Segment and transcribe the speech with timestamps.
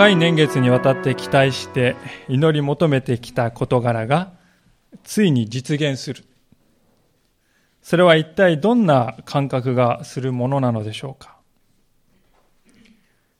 [0.00, 1.94] 長い年月にわたって期待して
[2.26, 4.32] 祈り求めてきた事柄が
[5.04, 6.24] ついに実現する。
[7.82, 11.36] それは一体どんな感覚がするものなのでしょうか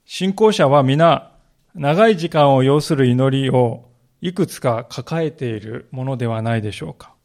[0.05, 1.31] 信仰者は皆
[1.73, 3.89] 長い時間を要する祈りを
[4.21, 7.15] いくつか抱えているものではないでしょうか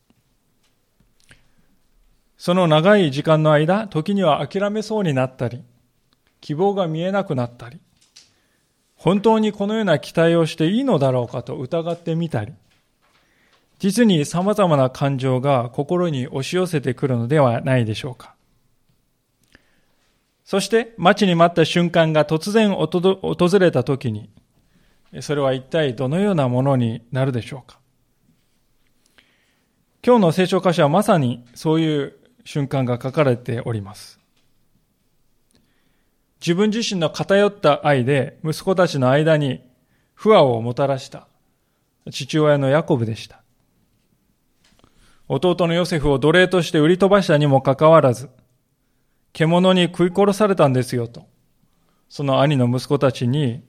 [2.38, 5.62] その長い時間の間、時には諦めそうになったり、
[6.40, 7.82] 希望が見えなくなったり、
[8.96, 12.52] 本当にこのような期待をしていいのだろうかと疑ってみたり、
[13.78, 18.34] 実に様々な感情が心に押し寄せてくるのではないでしょうか。
[20.44, 24.30] そして待ちに待った瞬間が突然訪れた時に、
[25.20, 27.78] それは一体どのようなものになるでしょうか。
[30.04, 34.15] 今日の聖書箇所はまさにそういう瞬間が書かれております。
[36.40, 39.62] 自分自身の偏った愛で息子たちの間に
[40.14, 41.28] 不和をもたらした
[42.10, 43.42] 父親のヤコブでした。
[45.28, 48.30] 弟のヨセフを奴隷として売り飛ばしたにもかかわらず、
[49.32, 51.26] 獣に食い殺されたんですよと、
[52.08, 53.64] その兄の息子たちに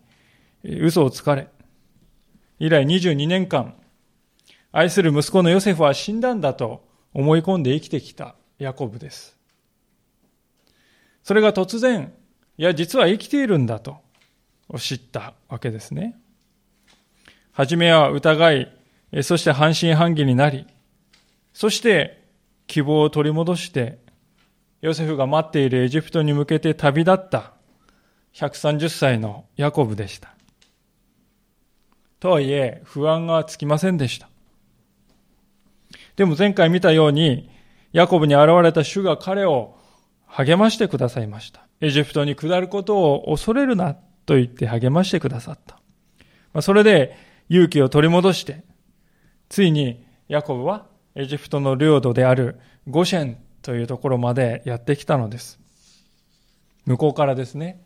[0.64, 1.48] 嘘をつかれ、
[2.60, 3.74] 以来22年間、
[4.72, 9.36] 愛する息子のヨセフは死んだんだと思い込んで生きてきたヤコブです。
[11.24, 12.14] それが突然、
[12.58, 13.98] いや、実は生きているんだと
[14.78, 16.20] 知ったわけですね。
[17.52, 18.74] はじめは疑い、
[19.22, 20.66] そして半信半疑になり、
[21.54, 22.24] そして
[22.68, 24.00] 希望を取り戻して、
[24.82, 27.54] ヨセフが待っているエジプトに向けて旅立った
[28.34, 30.36] 130歳のヤコブでした。
[32.20, 34.30] とはいえ、不安がつきませんでした。
[36.16, 37.50] でも前回見たように、
[37.94, 39.78] ヤコブに現れた主が彼を
[40.26, 41.67] 励ましてくださいました。
[41.82, 43.96] エジプトに下ることを恐れるな
[44.26, 45.60] と言って励ましてくださっ
[46.54, 46.62] た。
[46.62, 47.16] それで
[47.50, 48.64] 勇気を取り戻して、
[49.50, 55.60] ついにヤコブはエジプトの領土であるゴシェンというところまでやってきたのです。
[56.86, 57.84] 向こうからですね、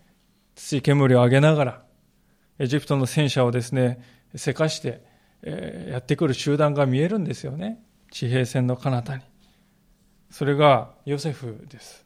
[0.56, 1.84] 土煙を上げながら、
[2.60, 4.00] エジプトの戦車をですね、
[4.36, 5.04] せかして、
[5.44, 7.84] えー、やってくる集団が見えるんですよね。
[8.12, 9.24] 地平線の彼方に。
[10.30, 12.06] それがヨセフです。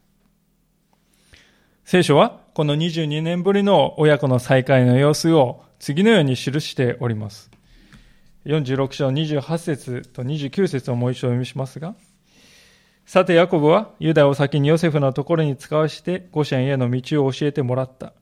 [1.88, 7.52] 聖書はこの22年ぶりの親子の再会の様子を次のように記しております。
[8.46, 11.94] 46章28節と29節をもう一度読みしますが、
[13.06, 18.14] さてヤコブはユダを先にヨセフのところに使わしてゴシェンへの道を教えてもらった。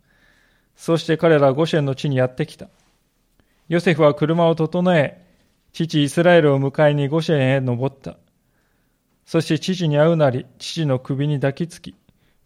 [0.76, 2.68] そして彼らはゴシェンの地にやってきた。
[3.70, 5.26] ヨセフは車を整え、
[5.72, 8.18] 父イスラエルを迎えにゴシェンへ登った。
[9.26, 11.96] そして父に会うなり、父の首に抱きつき、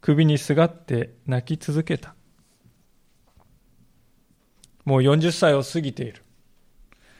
[0.08, 2.16] 首にすがって泣き続けた。
[4.86, 6.24] もう40歳を過ぎている。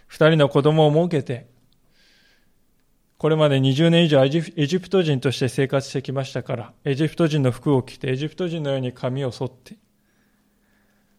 [0.08, 1.50] 二人の子供を設けて、
[3.18, 9.76] これまで20年以上エジプト人として生活してきましたから、エジプト人の服を着て、エジプト人のように髪を剃って、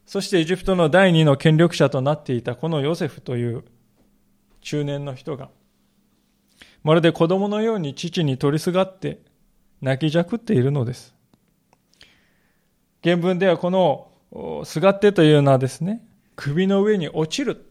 [0.07, 3.63] そしてエジプトの第二の権力者となっていたこのヨセフという
[4.63, 5.51] 中年の人が、
[6.83, 9.21] まるで子供のように父に取りすがって
[9.83, 11.18] 泣きじゃくっているのです。
[13.09, 16.05] 原文ではこのすがってというのはですね、
[16.37, 17.65] 首の上に落ちる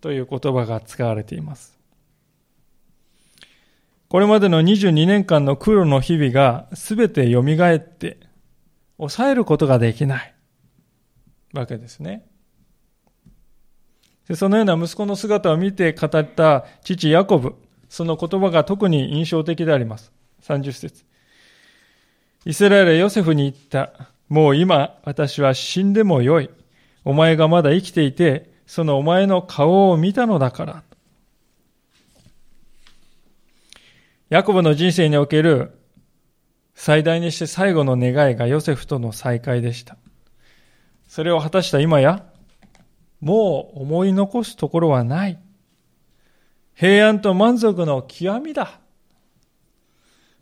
[0.00, 1.76] という言葉が使われています。
[4.08, 8.18] これまでの22年間の苦労の日々が全て蘇って
[8.96, 10.34] 抑えることができない
[11.52, 12.26] わけですね。
[14.28, 17.56] でそのような息子の姿を見て語った父ヤコブ、
[17.88, 20.12] その言葉が特に印象的であります。
[20.44, 21.04] 30節
[22.44, 24.09] イスラエルはヨセフに言った。
[24.30, 26.48] もう今私は死んでもよい。
[27.04, 30.82] お前がまだ生きていてそのお前の顔を見たのだから。
[34.30, 35.72] ヤコブの人生における
[36.74, 39.96] 最大にして最後の願いがヨセフとの再会でした。
[41.08, 42.24] それを果たした今や、
[43.20, 45.40] もう思い残すところはない。
[46.74, 48.80] 平安と満足の極みだ。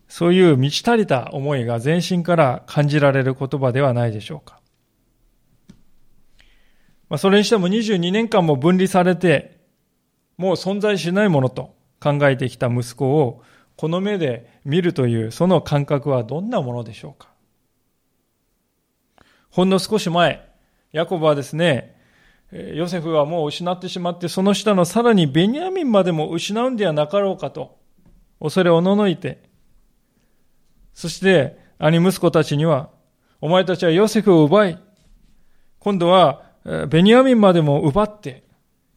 [0.08, 4.58] そういう満ち足りた思いが全身から感じられる言葉ではないでしょうか。
[7.08, 9.60] まあ、それにしても22年間も分離されて、
[10.37, 13.43] もう存在しないものと考えてきた息子を
[13.76, 17.28] この目で見るというその感覚はどんなものでしょうか
[19.50, 20.49] ほんの少し前、
[20.93, 21.96] ヤコブはですね、
[22.52, 27.78] ヨセフはもう失ってしまって、その下のさらにベニヤミンまでも失うんではなかろうかと、
[28.40, 29.47] 恐れおののいて、
[30.98, 32.90] そして兄息子たちには、
[33.40, 34.82] お前たちはヨセフを奪い、
[35.78, 36.42] 今度は
[36.88, 38.42] ベニヤミンまでも奪って、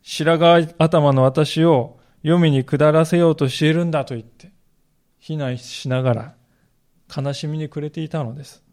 [0.02, 4.52] 白髪頭の私を黄泉に下らせようとしているんだと言って、
[5.20, 6.36] 非難しながら
[7.16, 8.64] 悲しみに暮れていたのです。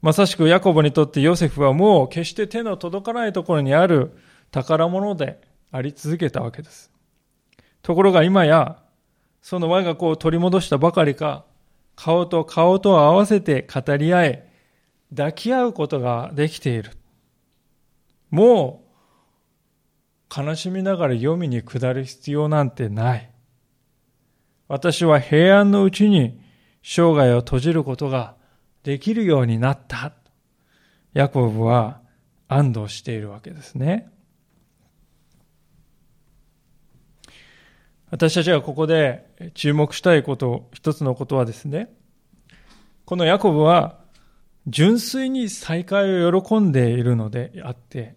[0.00, 4.16] まさしくヤコブにとってヨセフはもう決して手の届かないところにある
[4.50, 6.90] 宝物であり続けたわけです。
[7.82, 8.81] ところが今や、
[9.42, 11.44] その我が子を取り戻したばかりか、
[11.96, 14.52] 顔と顔と合わせて語り合え、
[15.10, 16.92] 抱き合うことができている。
[18.30, 18.84] も
[20.30, 23.30] う、悲しみながら読みに下る必要なんてない。
[24.68, 26.40] 私は平安のうちに
[26.82, 28.36] 生涯を閉じることが
[28.84, 30.14] できるようになった。
[31.12, 32.00] ヤコブは
[32.48, 34.08] 安堵しているわけですね。
[38.12, 39.24] 私たちがここで
[39.54, 41.90] 注目したいこと、一つのことはですね、
[43.06, 44.00] このヤコブは
[44.66, 48.14] 純粋に再会を喜んでいるのであって、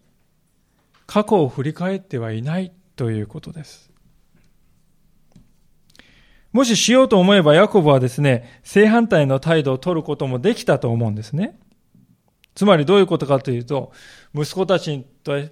[1.08, 3.90] 過去を振り返ってはいないということです。
[6.52, 11.58] もししようと思えばヤコブはですね、正反対の態度を取ることもできたと思うんですね。
[12.54, 13.94] つまりどういうことかというと、
[14.34, 15.06] 息子たちに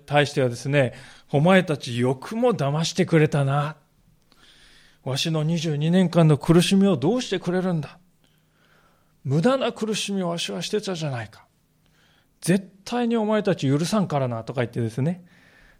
[0.05, 0.95] 対してはですね、
[1.31, 3.77] お前たちよくも騙してくれたな。
[5.03, 7.97] わしの22年間の苦しみをどうしてくれるんだ？
[9.23, 11.45] 無駄な苦しみをわしはしてたじゃないか。
[12.41, 15.25] 絶対にお前たち許さんからなとか言ってですね、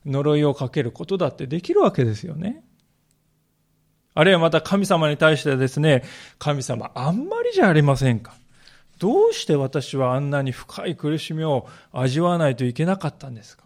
[0.05, 2.63] 呪いをかけることだってできるわけですよね。
[4.13, 6.03] あるいはまた神様に対してですね、
[6.37, 8.35] 神様あんまりじゃありませんか。
[8.99, 13.63] どうして私はあんなに深い苦しみを味わわないといけなかったんですか？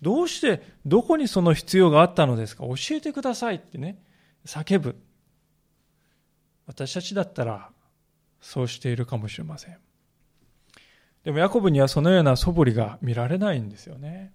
[0.00, 2.64] どうして、どこにその必要があったのですか？
[2.64, 3.98] 教えてくださいってね、
[4.46, 4.96] 叫ぶ。
[6.66, 7.70] 私たちだったら、
[8.40, 9.78] そうしているかもしれません。
[11.24, 14.32] でもヤコブにはそのような素振りが見られないんですよね。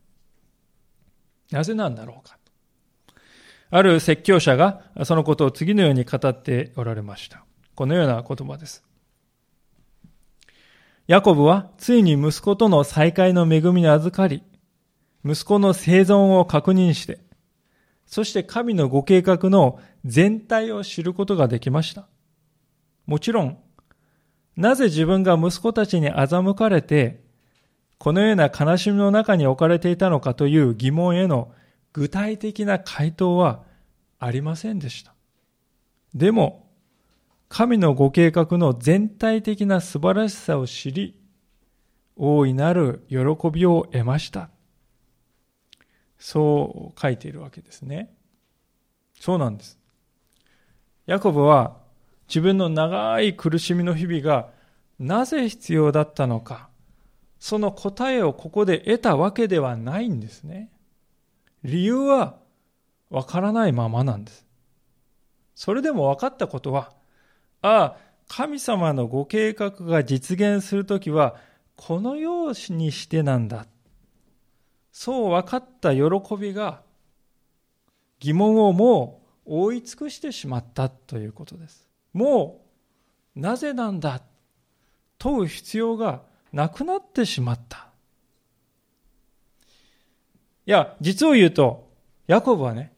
[1.51, 2.37] なぜなんだろうか。
[3.71, 7.45] ある説教者がそのことを次のように語っておられました。
[7.75, 8.83] このような言葉です。
[11.05, 14.43] ヤコブはついに息子との再会の恵みに預かり、
[15.23, 17.19] 息子の生存を確認して、
[18.09, 22.07] そして神のご計画の全体を知ることができました。
[23.05, 23.59] もちろん、
[24.57, 27.21] なぜ自分が息子たちに欺かれて、
[27.99, 31.53] このような悲しみの中に置かれていたのかという疑問への
[31.93, 33.61] 具体的な回答は
[34.17, 35.13] ありませんでした。
[36.15, 36.67] でも、
[37.47, 41.15] 神のご計画の全体的な素晴らしさを知り、
[42.15, 43.17] 大いなる喜
[43.51, 44.49] びを得ました。
[46.19, 48.13] そう書いているわけですね。
[49.19, 49.79] そうなんです。
[51.05, 51.77] ヤコブは
[52.27, 54.49] 自分の長い苦しみの日々が
[54.99, 56.69] なぜ必要だったのか、
[57.39, 60.69] その答えをここで得たわけではないんですね。
[61.63, 62.35] 理由は
[63.09, 64.45] わからないままなんです。
[65.55, 66.91] それでも分かったことは、
[67.61, 71.35] ああ、神様のご計画が実現するときは、
[71.75, 73.65] このようにしてなんだ。
[74.91, 76.01] そう分かった喜
[76.39, 76.81] びが、
[78.19, 81.87] 疑問をもう覆い尽くしてしまったということです。
[82.13, 82.61] も
[83.35, 84.21] う、なぜなんだ
[85.17, 87.89] 問う必要がなくなってしまった。
[90.65, 91.89] いや、実を言うと、
[92.27, 92.93] ヤコブはね、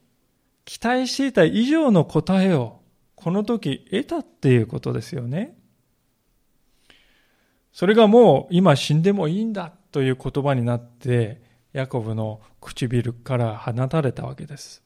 [0.65, 2.81] 期待していた以上の答えを
[3.15, 5.57] この時得たっていうことですよね。
[7.73, 11.41] それがもう今死んでもいいんだという言葉になって、
[11.73, 14.83] ヤコブの唇から放たれたわけです。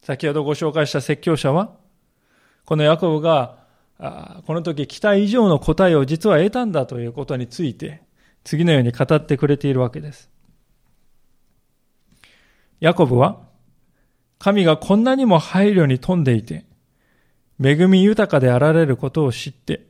[0.00, 1.74] 先ほどご紹介した説教者は、
[2.64, 3.66] このヤコブが、
[3.98, 8.02] この時期待以上の答えを実は得たんだということについて、
[8.44, 10.30] 次のように語ってくれているわけです。
[12.78, 13.40] ヤコブは、
[14.38, 16.64] 神がこんなにも配慮に富んでいて、
[17.60, 19.86] 恵み豊かであられることを知って、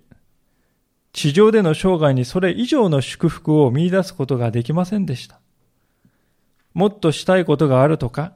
[1.16, 5.40] 地上での生涯にそれ以上の祝福を見出すことができませんでした。
[6.74, 8.34] もっとしたいことがあるとか、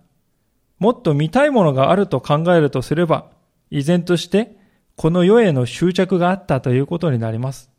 [0.78, 3.26] もっと見たいものがあると考えるとすれば、
[3.70, 4.56] 依然として
[4.96, 7.70] この世への執着があったということになります。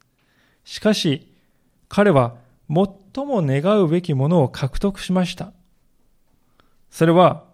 [0.66, 1.34] しかし、
[1.90, 2.36] 彼は
[2.70, 5.52] 最も願うべきものを獲得しました。
[6.92, 7.46] それは、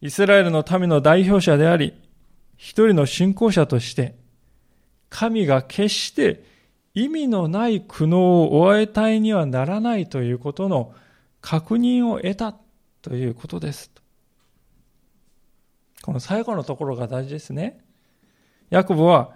[0.00, 1.92] イスラエルの民の代表者であり、
[2.56, 4.16] 一人の信仰者として、
[5.10, 6.53] 神が決して
[6.94, 10.94] 意味のない苦悩を終えたいにはならないということの
[11.40, 12.54] 確認を得た
[13.02, 13.90] ということです。
[16.02, 17.78] この最後のところが大事ですね。
[18.70, 19.32] ヤコブは、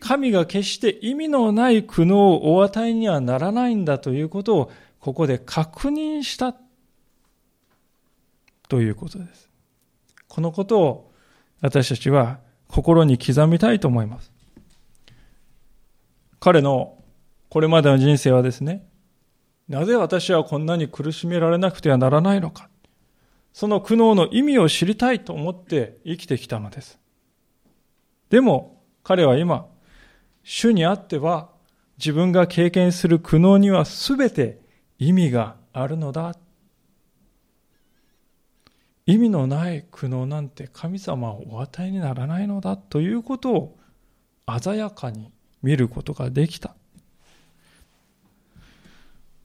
[0.00, 4.70] 神が決して意味のない苦悩をお与えにはならないんだということを
[5.00, 6.54] ここで確認した
[8.68, 9.48] ということです。
[10.28, 11.12] このことを
[11.60, 14.33] 私たちは心に刻みたいと思います。
[16.44, 17.02] 彼の
[17.48, 18.86] これまでの人生はですね、
[19.66, 22.68] なぜ私はこんなに苦しめられなくてはならないのか。
[23.54, 26.98] その苦悩の意味を知りたいと思って生きてきたのです。
[28.28, 29.68] でも彼は今、
[30.42, 31.48] 主にあっては
[31.96, 34.60] 自分が経験する苦悩には全て
[34.98, 36.36] 意味があるのだ。
[39.06, 43.78] 意味のない苦悩なんて神様はお与えにならないのだということを
[44.60, 45.32] 鮮やかに
[45.64, 46.74] 見ることができた。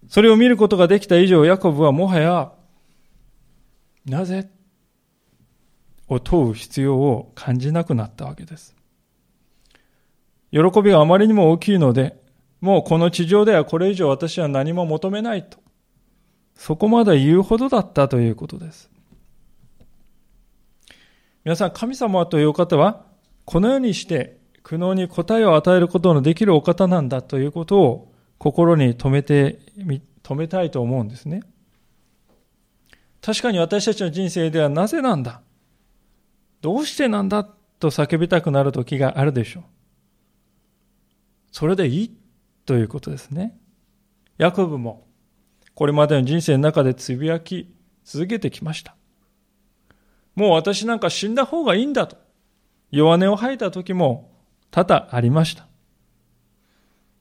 [0.10, 2.52] それを見ることができた以上、ヤコブはもはや、
[4.06, 4.50] なぜ
[6.10, 8.76] を問う必要を感じなくなったわけです。
[10.52, 12.22] 喜びがあまりにも大きいので、
[12.60, 15.60] もうこの地上ではこれ以上私は何も求めないと。
[16.56, 18.90] そこまで言うほどだったということです。
[21.46, 23.06] 皆さん、神様というお方は、
[23.46, 24.39] このようにして
[24.70, 31.42] 苦悩に答えを与えることのできるお方なんだということを心に留めてみ、止めたいと思うんですね。
[33.20, 35.42] 確かに私たちの人生ではなぜなんだ
[36.62, 37.46] どうしてなんだ
[37.80, 39.64] と叫びたくなる時があるでしょう。
[41.52, 42.18] それでいい
[42.68, 43.58] ということですね。
[44.38, 45.08] ヤコブも
[45.74, 47.74] これまでの人生の中でつぶやき
[48.06, 48.96] 続けてきました。
[50.36, 52.18] もう私なんか死んだ方がいいんだと
[52.92, 54.29] 弱音を吐いた時も
[54.72, 55.68] 多々ありました。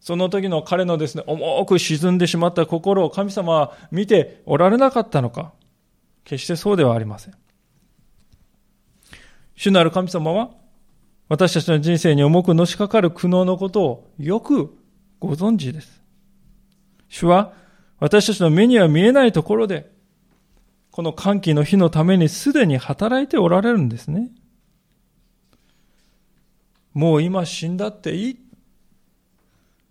[0.01, 5.53] その時の彼のですね、重く沈んでしまった心を神様は見ておられなかったのか
[6.25, 7.35] 決してそうではありません。
[9.57, 10.51] 主なる神様は
[11.29, 14.75] 私たちの人生に重くのしかかる苦悩のことをよく
[15.19, 16.03] ご存知です。
[17.09, 17.53] 主は
[17.99, 19.91] 私たちの目には見えないところで、
[20.91, 24.31] この歓喜の日のためにすでに働いておられるんですね。
[26.95, 28.39] もう今死んだっていい。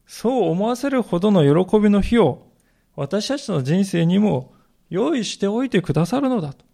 [0.06, 2.48] そう思わせるほどの喜びの日を
[2.96, 4.54] 私たちの人生にも
[4.89, 6.66] 用意しておいてくださるのだと。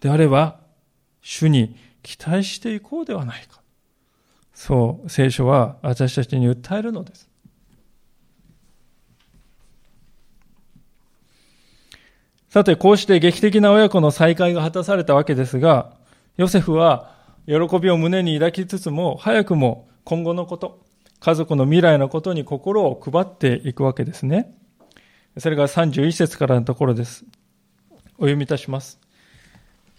[0.00, 0.60] であれば、
[1.22, 3.62] 主に期待していこうではないか。
[4.52, 7.28] そう聖書は私たちに訴えるのです。
[12.50, 15.92] さて、こうして劇的な親子の再会が果たされたわけですが、
[16.36, 17.13] ヨセフは
[17.46, 20.82] 喜びを胸に抱きつつも、早くも今後のこと、
[21.20, 24.54] 家族の未来のことに心を配っていくわけですね。
[25.38, 27.24] それが31節からのところです。
[28.16, 29.00] お読みいたします。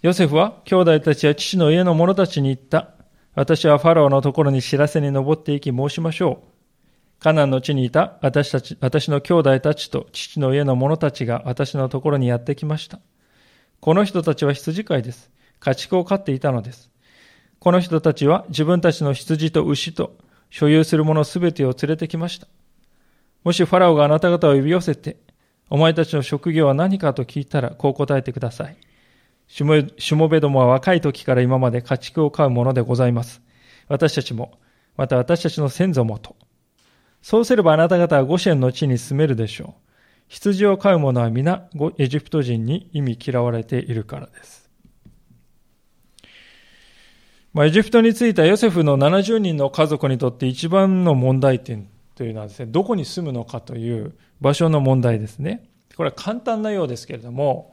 [0.02, 2.90] ヨセフは兄弟たちや父の家の者たちに言った。
[3.34, 6.56] 私はファラオのところに知らせに登っていき申しましょう。
[7.18, 13.00] カナンの地にいた私たち、私の兄弟たちと父の家の者たちが私のところにやってきました。
[13.80, 15.30] この人たちは羊飼いです。
[15.60, 16.90] 家畜を飼っていたのです。
[17.66, 20.16] この人たちは自分たちの羊と牛と
[20.50, 22.46] 所有するものすべてを連れてきました。
[23.42, 25.16] もしファラオがあなた方を呼び寄せて、
[25.68, 28.76] お前たちの職業は何かと聞いたら、こう答えてください。
[29.48, 33.42] しもべどもは若い時から今まで家畜を飼うものでございます。
[33.88, 34.60] 私たちも、
[34.96, 36.36] また私たちの先祖もと。
[37.20, 39.82] そうすればあなた方はゴシェンの地に住めるでしょう。
[40.28, 41.68] 羊を飼う者は皆
[41.98, 44.65] エジプト人に意味嫌われているからです。
[47.56, 55.66] まあ、エジプトに着いたヨセフの70人の家族にとって一番の問題点というのはですね、どこに住むのかという場所の問題ですね。
[55.96, 57.72] これは簡単なようですけれども、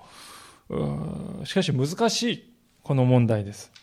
[1.44, 3.74] しかし難しいこの問題です。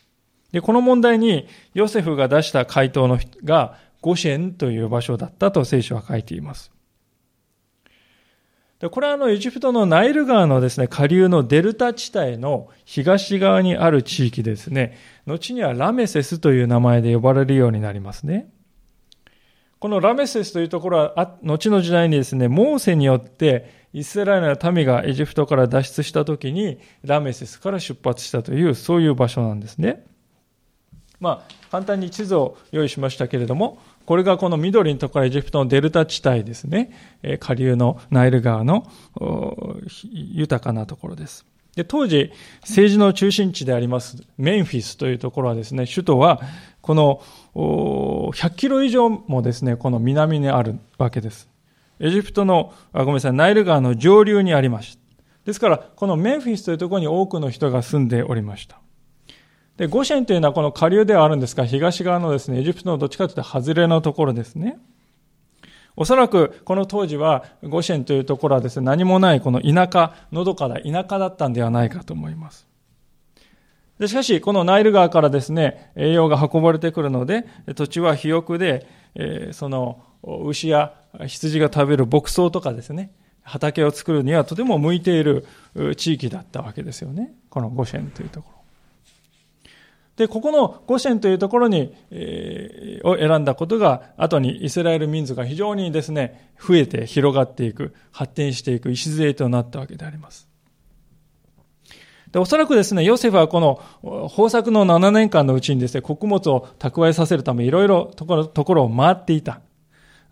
[0.53, 6.73] で、この問題にヨセフが出した回答のがゴシェンという場所だったと聖書は書いています。
[8.81, 14.97] でこれはあのエジプトのナイル川のですね、下流のデルタ地帯の東側にある地域ですね。
[15.31, 18.51] 後にはラメセスという名前で呼ばれるようになりますね。
[19.79, 30.05] このラメセスというところは、後の時代にですね、モーセによってイスラエルの民がエジプトから脱出した時に、ラメセスから出発したという、そういう場所なんですね。
[31.19, 36.91] まあ、簡単に地図を用意しましたけれども、これがこの緑のところエジプトのデルタ地帯ですね。
[37.41, 38.87] 下流のナイル川の
[40.13, 41.47] 豊かなところです。
[41.81, 46.43] で当時、政治の中心地でありますメンフィスというところはですね、首都は
[46.83, 47.23] この
[47.55, 51.49] 100キロ以上もですね、この南にあるわけです。
[51.99, 55.01] エジプトの、あごめんなさい、ナイル川の上流にありました。
[55.47, 58.79] ですから、このメンフィスというところに多くの人が住んでおりました。
[59.79, 64.79] で、ゴシェンというのはこの下流ではあるんですが、東側のですね、エジプトのどっちかというと外れのところですね。
[65.97, 72.69] おそらくこの当時はゴシェンというところはですね、何もないこの田舎、のどかな田舎だったんではないかと思います。
[73.99, 80.95] でしかし、このナイル川からですね、栄養が運ばれてくるので、土地は肥沃で、えー、その牛や
[81.27, 85.47] 羊が食べる牧草とかですね、畑を作るにはとても向いている
[85.97, 87.35] 地域だったわけですよね。
[87.51, 88.60] このゴシェンというところ。
[90.21, 100.47] で、ここのゴシェンというところに、えー、を選んだことが、後にイスラエル民族が非常にですね、増えて広がっていく、発展していく礎となったわけであります。
[102.33, 103.81] で、おそらくですね、ヨセフはこの
[104.29, 109.63] 豊作の7年間のうちにですね、穀物を蓄えさせるためいろいろところところを回っていた。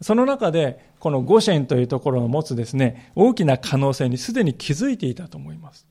[0.02, 5.88] その中で、このゴシェンというところを持つですね、大きな可能性にすでに気づいていたと思います。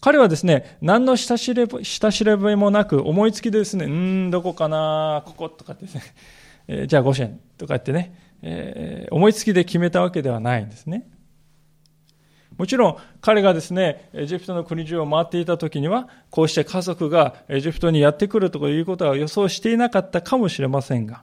[0.00, 6.02] 彼はですね、何の下調べ下調べもなく、思いつきでですね、うん、どこかな、こことかですね、
[6.68, 11.06] えー、じゃあ5ンとか言ってね、えー、思いつきで決めたわけではないんですね。
[12.56, 21.22] もちろん彼がですね、エジプトの国中を回っていた時には、こうして家族がエジプトにやってくるということは予想していなかったかもしれませんが、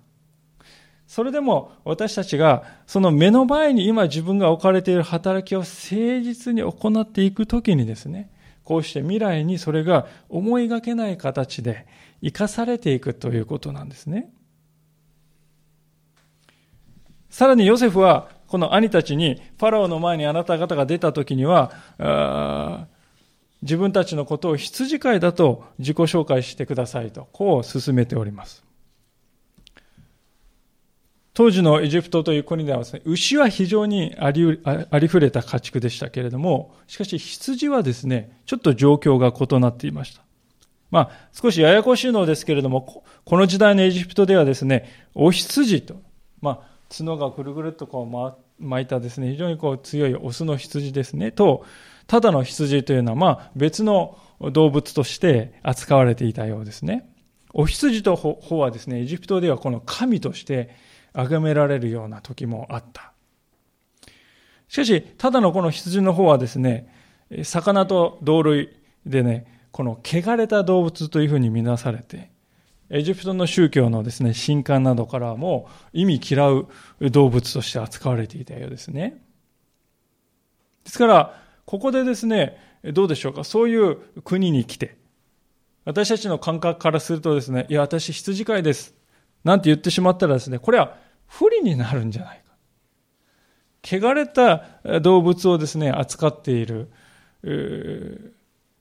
[1.08, 5.76] それでも私たちがその目の前に今自分が置かれている働きを誠
[6.22, 8.30] 実に行っていくときにですね、
[8.68, 11.88] こうして未来にそれが思いがけない形で
[12.22, 14.30] 生かされていくということなんですね。
[17.30, 21.72] さらにヨセフはこの兄たちにファラオの前にあなた方が出た時には
[23.62, 28.67] 自分たちのことを羊飼いだと自己紹介してくださいとこう進めております。
[31.38, 40.24] 当時のエジプトという国ではですね、牛は非常にありありふれた家畜でしたけれども、しかし羊はですね、ちょっと状況が異なっていました。
[40.90, 46.02] まあ、少しややこしいのですけれども、この時代のエジプトではですね、お羊と、
[46.42, 48.02] まあ、角がぐるぐるっとこ
[48.60, 51.66] う巻いたですね、非常にこう強いオスの羊ですね、と、
[52.08, 57.08] ただの羊というのは、まあ、別の動物として扱われていたようですね。
[57.54, 60.87] お羊と方はですね、エジプトではこの神として
[61.18, 63.14] 崇められるような時もあった。
[64.68, 66.94] しかし、ただのこの羊の方はですね、
[67.44, 68.70] 魚と同類
[69.06, 72.30] でね、この汚れた動物というふうに見なされて、
[72.90, 76.68] エジプトの宗教のですね、神官などからも意味嫌う
[77.02, 79.22] 動物として扱われていたようですね。
[80.84, 82.58] ですから、ここでですね、
[82.94, 84.98] どうでしょうか、そういう国に来て、
[85.84, 88.94] 私たちの感覚からするとですね、いや、私羊飼いです。
[89.44, 90.98] なんて言ってしまったらですね、これは
[91.28, 92.48] 不利になるんじゃないか。
[93.84, 94.64] 汚れた
[95.02, 96.90] 動物をですね、扱っている、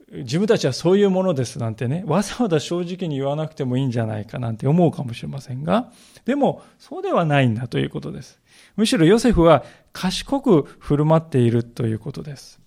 [0.09, 5.93] 自分たちはそういうものですなんてね、わざわざ正直に言わなくてもいいんじゃないかなんて思うかもしれませんが、
[6.25, 8.41] でも、そうではないんだということです。
[8.77, 12.61] むしろヨセフは賢く振る舞っているということです。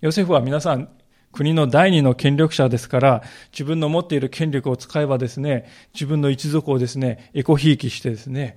[0.00, 0.88] ヨセフは皆さん、
[1.32, 8.56] 国の第二の権力者ですから、自分の持っている権力を使えばですね、自分の一族をですね、エコひいきしてですね、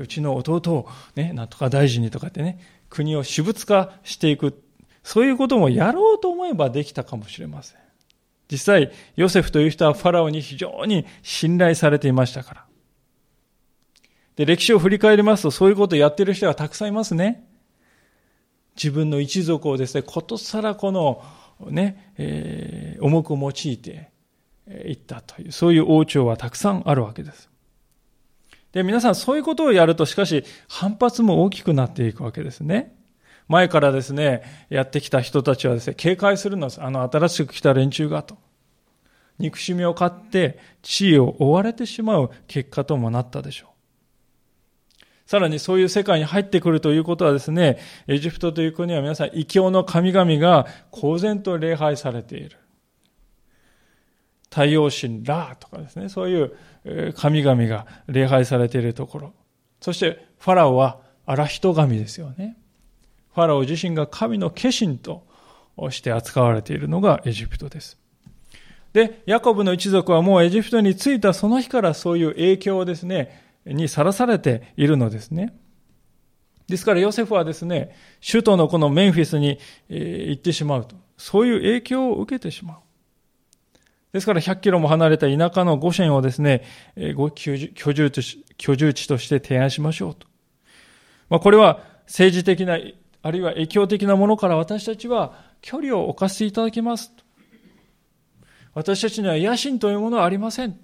[0.00, 2.58] うちの弟をね、なんとか大臣にとかってね、
[2.90, 4.62] 国を私物化していく、
[5.04, 7.78] そういうこともやろうと思えばできたかもしれません。
[8.50, 12.64] 実際、ヨセフという人はファラオに非常に信頼されていましたから。
[14.36, 17.44] で、歴史を振り返りますと、そういうことをやっている人がたくさんいますね。
[18.76, 21.22] 自分の一族をですね、ことさらこの
[21.66, 24.10] ね、えー、重く用いて
[24.86, 27.48] いったという、そういう王朝はたくさんあるわけです。
[28.72, 32.94] で、皆さんそういうことをやると、しかし反発も大きくなっていくわけですね。
[33.48, 36.82] 前からですね、やってきた人たちはですね、警戒するのです。
[36.82, 38.36] あの、新しく来た連中がと。
[39.38, 43.77] 憎しみを買って地位を追われてしまう結果ともなったでしょう。
[45.28, 52.56] さらにそういう世界に入ってくるということはですね、エジプトという国は皆さん異教の神々が公然と礼拝されている。
[54.48, 59.34] 太陽神ラーとかですね、そういう神々が礼拝されているところ。
[59.82, 62.56] そしてファラオは荒人神ですよね。
[63.34, 65.26] ファラオ自身が神の化身と
[65.90, 67.98] して扱われているのがエジプトです。
[68.94, 75.54] で、ヤコブの一族はもうエジプトに着いたその日からそういう影響をですね、にさらされているのですね。
[76.68, 77.94] ですからヨセフはですね、
[78.26, 80.96] 首都のこのメンフィスに行ってしまうと。
[81.16, 82.76] そういう影響を受けてしまう。
[84.12, 86.64] ですから100キロも離れた田舎のゴシェンをですね、
[86.96, 90.26] 居住地居住地として提案しましょうと。
[91.28, 92.78] まあ、これは政治的な、
[93.22, 97.12] あるいは影響的なものから私たちは距離を置かせていただきます。
[98.74, 100.78] 私たちには野心というものはありません。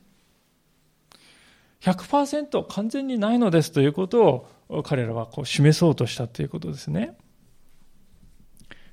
[1.85, 7.15] 100%完全にないのですということを彼らはこう示そうとしたということですね。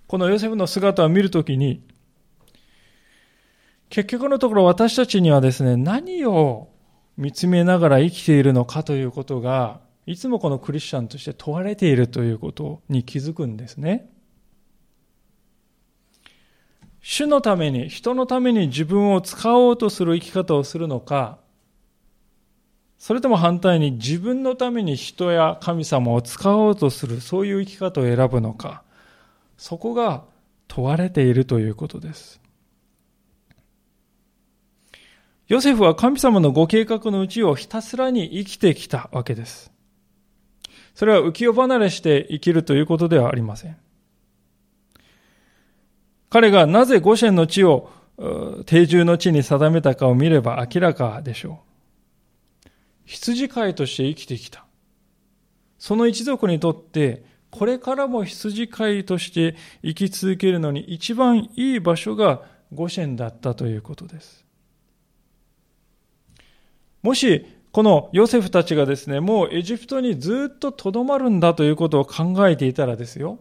[0.07, 1.87] このヨセフの姿を見るときに、
[3.87, 6.67] 結局のところ私たちにはですね、何を
[7.15, 14.09] 見つめながら生きているのかということが、いつもこのクリスチャンとして問われているということに気づくんですね。
[16.99, 21.40] 主のために、人のために自分を使おうとする生き方をするのか、
[23.01, 28.83] それとも反対に自分のために人や神様を使おうとする、そういう生き方を選ぶのか。
[29.57, 30.23] そこが
[30.67, 32.39] 問われているということです。
[35.47, 39.71] ヨセフは神様のご計画のうちをひたすらに生きてきたわけです。
[40.93, 43.77] それは浮世離れして生きるということではありません。
[46.29, 47.89] 彼がなぜ五線の地を
[48.67, 51.70] 定住の地に定めたかを見れば明らかでしょう。
[53.05, 54.65] 羊飼いとして生きてきた。
[55.77, 64.45] その一族にとってこれからも羊飼いとして生き続けるのに一番いい場所がゴシェンだったということです。
[67.03, 73.39] もし、このヨセフたちがですね、もうエジプトにずっと留まるんだということを考えていたらですよ、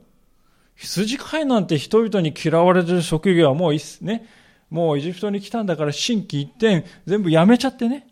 [0.74, 4.26] 羊飼いなんて人々に嫌われてる職業はもういいっすね。
[4.70, 8.06] もうエジプトに来たんだから新規一転全部やめちゃってね。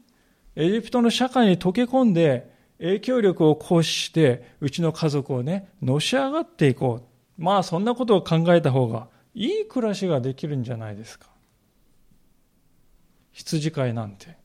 [0.61, 7.01] エジプトの社会に溶け込んで影響力を行使して、うちの家族をね、のし上がっていこ
[7.39, 7.43] う。
[7.43, 11.29] まあ、そんなことを考えた方が、いい暮らしができるんじゃないですか。
[13.31, 14.37] 羊飼いなんて、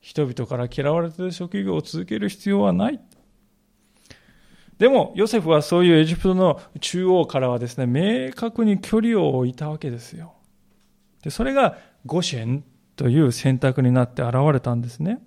[0.00, 3.00] 人々から嫌われてる職業を続ける必要はない。
[4.78, 10.32] でも、ヨセフはそういうエジプトの中央からはですね、明確に距離を置いたわけですよ。
[11.22, 12.64] で、それがゴシェン
[12.96, 15.20] という選択になって現れたんですね。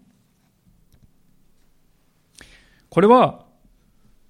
[2.90, 3.46] これは、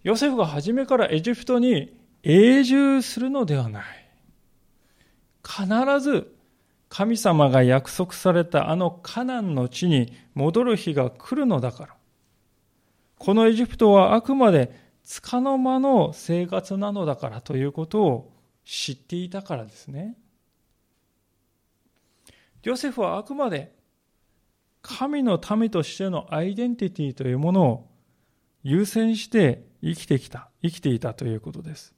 [0.04, 3.84] ヨセフが初めからエジプトに永住するのではない。
[5.44, 5.68] 必
[6.02, 6.36] ず
[6.90, 11.96] 神様が約束されたあのカナンの地に戻る日が来るのだから。
[13.18, 14.74] このエジプトはあくまで
[15.22, 18.34] 束の間の生活なのだからということを
[18.66, 20.16] 知っていたからですね。
[22.64, 23.74] ヨセフはあくまで
[24.82, 27.90] 神の民としてのアイデンティティというものを
[28.64, 31.94] 優先して生きてきた、生きていたということです。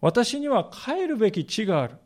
[0.00, 1.96] 私には帰るべき地がある。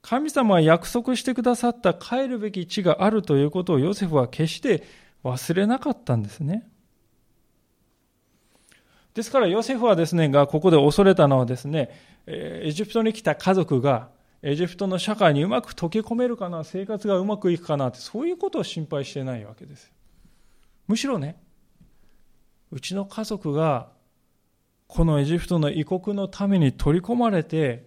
[0.00, 4.84] 神様は約束してくださった帰るべき地があるということをヨセフは決して
[5.24, 6.68] 忘れなかったんですね。
[9.14, 11.90] ですからヨセフはですね、がここで恐れたのはですね、
[12.26, 14.10] エジプトに来た家族が
[14.42, 19.92] エジプトの社会にうまく溶け込めるかな、生活がうまくいくかなって、そういうことを心配してないわけです。
[20.86, 21.40] むしろね、
[22.70, 23.88] うちの家族が
[24.86, 27.86] このエジプトの異国のために取り込まれて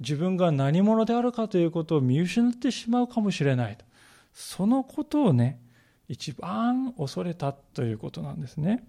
[0.00, 3.84] 自分が何者であるかということを見失ってしまうかもしれないと
[4.32, 5.60] そのことをね
[6.08, 8.84] 一番恐れたということなんですね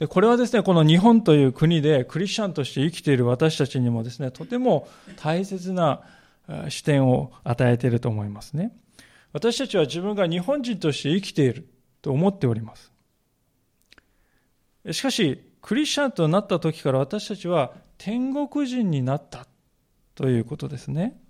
[0.00, 6.00] でこれはですねこの日本という国でクリスチャンとして生きている私たちにもですねとても大切な
[6.68, 8.72] 視点を与えていると思いますね
[9.32, 11.68] 私たちは自分が日本人として生きている
[12.02, 12.92] と思っております。
[14.90, 19.46] しかし、クリスチャンとなった時から私たちは天国人になった
[20.14, 21.20] ということですね。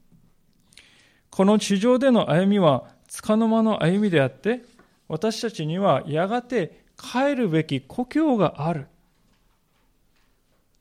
[1.31, 4.63] この地上での歩みは束の間の歩みであって、
[5.09, 8.89] 私たちにはやがて帰るべき故郷がある。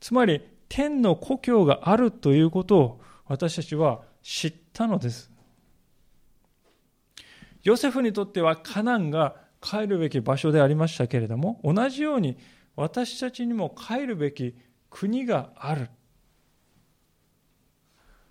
[0.00, 5.30] つまり、天の故郷があるということを私たちは知ったのです。
[7.62, 12.36] ヨセフにとってはカナンが帰るべき場所でありましたけれども、同じように
[12.76, 14.54] 私たちにも帰るべき
[14.90, 15.88] 国がある。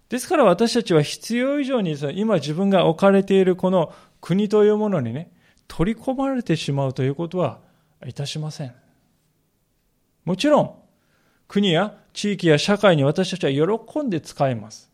[0.09, 5.31] ですから私たちは必要以上に今自分が置かれているこの国というものにね、
[5.67, 7.59] 取り込まれてしまうということは
[8.07, 8.73] いたしません。
[10.25, 10.75] もちろん、
[11.47, 14.89] 国や地域や社会に私たちは喜んで使えます。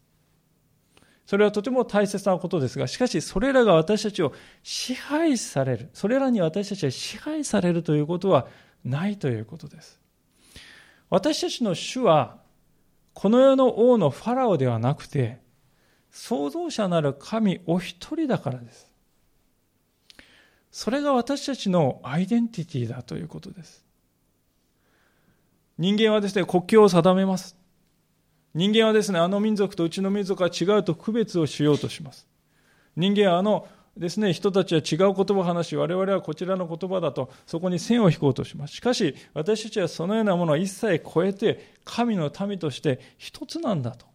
[1.25, 5.89] それはとても大切なことですが、しかしそれらが私たちを支配される。
[5.93, 8.47] それらに私たちは支配されるということは
[8.83, 9.99] ないということです。
[11.09, 12.37] 私たちの主は、
[13.13, 15.39] この世の王のファラオではなくて、
[16.11, 18.91] 創造者なる神お一人だからです。
[20.75, 23.85] それが私たちのアイデンティティだということです。
[25.77, 27.55] 人間はですね、国境を定めます。
[28.53, 32.27] 人間はですね、あの民族とうちの民族は違うと区別をしようとします。
[32.97, 38.73] 人間はあのですね、人たちは違う言葉を話し、我々はこちらの言葉だと、そこに線を引こうとします。
[38.73, 44.07] しかし、私たちはそのようなものを一切超えて、神の民として一つなんだと。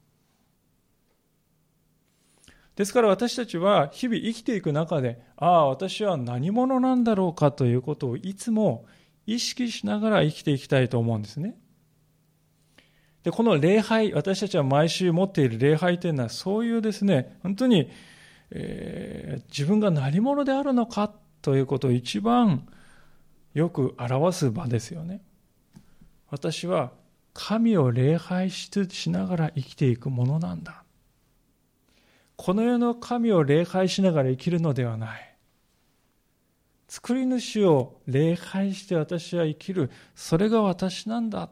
[2.80, 8.86] ですから私たちは日々生きていく中で、ああ、私は何者なんだろうかということをいつも
[9.26, 11.58] 意識しながら生きていきたいと思うんですね。
[13.22, 17.90] で、この礼拝、私たちは毎週持っている礼拝というのは、そういうですね、本当に、
[18.50, 21.12] えー、自分が何者であるのか
[21.42, 22.66] ということを一番
[23.52, 25.20] よく表す場ですよね。
[26.30, 26.92] 私は
[27.34, 28.70] 神を礼拝し
[29.10, 30.79] ながら生きていくものなんだ。
[32.42, 35.36] この世の神を礼拝しながら生きるのではない。
[36.88, 39.90] 作り主を礼拝して私は生きる。
[40.14, 41.50] それが私なんだ。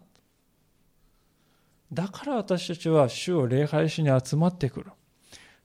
[1.93, 4.87] だから私たちは主を礼拝しに集まってくる。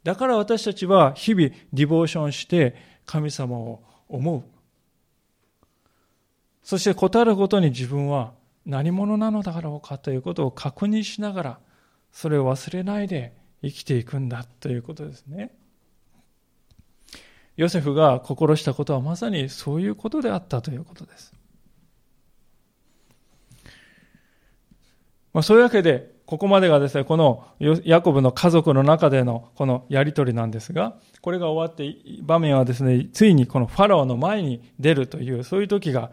[0.03, 4.43] だから私たちは日々ディボーションして神様を思う。
[6.63, 8.33] そして答えることに自分は
[8.65, 11.59] 何者なのだろうかということを確認しながら、
[12.11, 13.31] それを忘れないで
[13.63, 15.55] 生きていくんだということですね。
[17.55, 21.33] ヨセフが心したことはまさにそういうことであったということです。
[25.33, 27.45] まあ、そういうわけで、ここまでがですね、この
[27.83, 36.11] ヤコブの家族の中でのこのやりとりなんですが、これが終わって、場面はですね、ついにこのファラオの前に出るという、そういう時が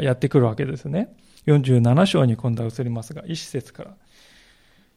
[0.00, 1.14] やってくるわけですね。
[1.46, 3.96] 47章に今度は移りますが、一節から。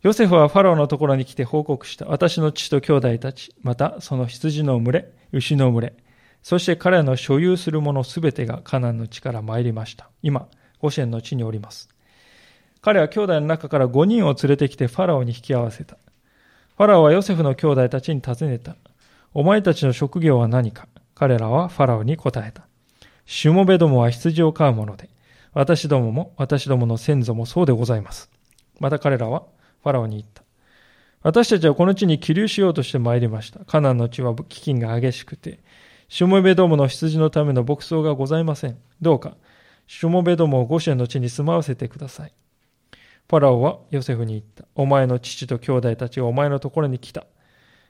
[0.05, 2.05] ヨセフはファラオのところに来て報告した。
[2.05, 5.93] 私の父と兄弟たち、またその羊の群れ、牛の群れ、
[6.43, 10.07] そして彼の所有するものすべてがカナンの地から参りました。
[10.21, 10.47] 今、
[10.79, 11.89] ゴシェンの地におります。
[12.81, 15.97] 彼は兄弟の中から5人を連れてきてファラオに引き合わせた。
[16.77, 18.75] ファラオはヨセフの兄弟たちに尋ねた。
[19.33, 20.87] お前たちの職業は何か？
[21.15, 22.67] 彼らはファラオに答えた。
[23.25, 25.09] しもべどもは羊を飼うもので、
[25.53, 28.29] 私どもも私どもの先祖もそうでございます。
[28.79, 29.41] また彼らは
[29.85, 30.41] ファラオに言った。
[31.21, 33.63] 私たちはこの地に起立しようとして参りました。
[33.65, 35.59] カナンの地は飢饉が激しくて、
[36.09, 38.79] シュモベどもの羊のための牧草がございません。
[38.99, 39.37] どうか、
[39.85, 42.33] シュモベどもをゴシェの地に住まわせてください。
[43.29, 44.65] ファラオはヨセフに言った。
[44.73, 47.27] お前の父と兄弟たちがお前のところに来た。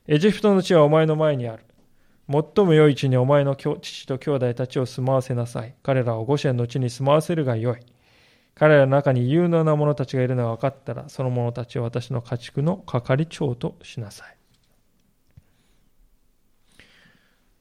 [0.07, 1.63] エジプトの地はお前の前にある。
[2.29, 5.75] 最も良い地にお前の父と兄弟たちを住まわせなさい。
[5.81, 7.94] 彼らをゴシェンの地に住まわせるがよい。
[8.55, 14.37] 彼らの中に有能な者たちがいるのが分かったら、その者たちを私の家畜の係長としなさい。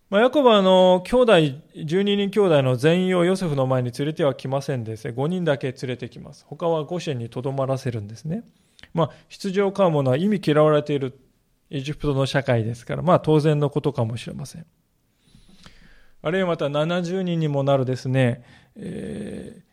[0.09, 1.33] まあ、ヤコブはあの、兄弟、
[1.75, 5.11] 12人兄弟の全員をヨセフの前に連れてはきませんでね。
[5.11, 6.47] 5人だけ連れてきます。
[6.49, 8.45] 他はゴシェンにとどまらせるんですね。
[8.93, 11.19] まあ、羊を飼う者は意味嫌われている
[11.71, 14.67] エジプトの社会ですから、まあ当然のことかもしれません。
[16.23, 18.45] あるいはまた70人にもなるですね、
[18.77, 19.64] え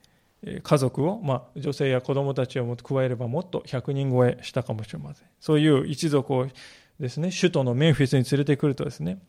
[0.63, 5.27] 家族を、まあ、女性や子供たちをも加えればもっと100人超えしたかもしれません。
[5.39, 6.47] そういう一族を
[6.99, 9.19] ですね、首都のメンフィスに連れてくるとですね、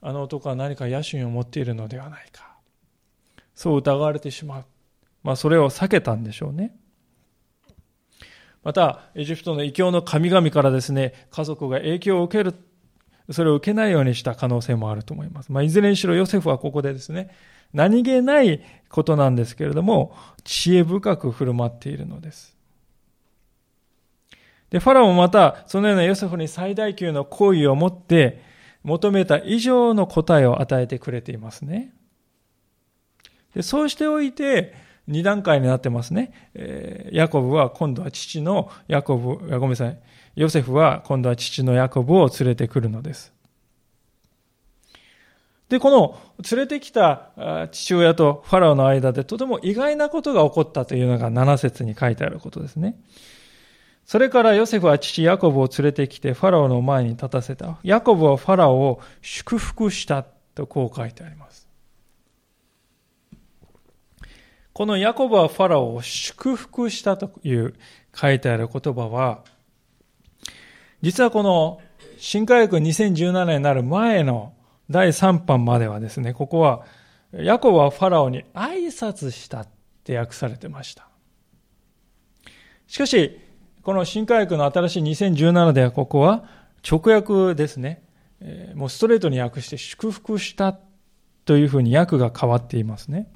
[0.00, 2.56] あの男は何か野心を持っているのではないか。
[3.54, 4.64] そう疑われてしまう。
[5.22, 6.76] まあ、それを避けたんでしょうね。
[8.62, 12.54] また、エジプトの異教の神々からですね、家族が影響を受ける、
[13.30, 15.52] それを受けないようにした可能性もあると思います。
[15.52, 17.30] まあ、いずれにしろヨセフはここでですね、
[17.72, 20.14] 何気ないことなんですけれども、
[20.44, 22.56] 知恵深く振る舞っているのです。
[24.70, 28.42] で、ファラオもまた、そのようなヨセフに最大級の行為を持って、
[28.82, 31.92] 求めた以上の答えを与えてくれていますね。
[33.54, 34.74] でそうしておいて、
[35.06, 36.32] 二段階になってますね。
[36.54, 39.98] えー、ヤコブは今度は父のヤコブ、ごめんなさい。
[40.38, 43.32] ヨセフは今度は父のヤコブを連れてくるのです。
[45.68, 46.16] で、この
[46.48, 52.94] 連れてきた父親とファラオの間でとても意外なことが起こったというのが7節に書いてあることですね。
[54.04, 57.78] それからヨセフは父ヤコブを連れてきてファラオの前に立たせた。
[57.82, 60.24] ヤコブはファラオを祝福した
[60.54, 61.66] とこう書いてあります。
[64.72, 67.74] このヤコブはファラオを祝福したという
[68.14, 69.42] 書いてある言葉は、
[71.02, 71.80] 実はこの
[72.18, 74.52] 新科学2017年になる前の
[74.90, 76.84] 第3版まではですね、ここは、
[77.32, 79.68] ヤコブはファラオに挨拶したっ
[80.02, 81.08] て訳されてました。
[82.86, 83.38] しかし、
[83.82, 86.44] この新科学の新しい2017ではここは
[86.88, 88.02] 直訳ですね。
[88.74, 90.78] もうストレートに訳して祝福した
[91.44, 93.30] というふうに訳が変わっていますね。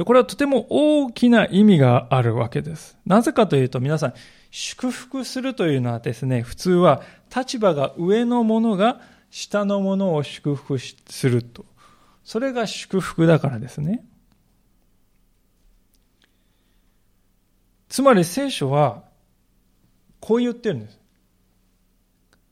[0.00, 2.96] で、これはとても大きな意味があるわけです。
[3.04, 4.14] なぜかというと皆さん、
[4.50, 7.02] 祝福するというのはですね、普通は
[7.36, 11.66] 立場が上のものが下のものを祝福すると。
[12.24, 14.02] それが祝福だからですね。
[17.90, 19.04] つまり聖書は、
[20.18, 20.98] こう言ってるんです。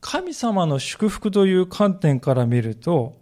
[0.01, 3.18] 神様の祝福という観点から見ると、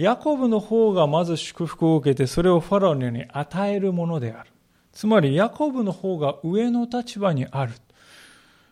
[0.00, 4.50] ヤコブの方がまず祝福を受けて、それをファラオに与えるものである。
[4.92, 7.72] つまり、ヤコブの方が上の立場にある。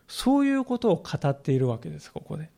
[0.07, 2.49] そういうことを語っているわけです、ここで。